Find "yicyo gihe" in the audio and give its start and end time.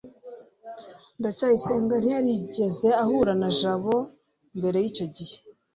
4.83-5.37